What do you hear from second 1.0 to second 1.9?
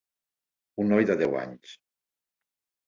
de deu anys.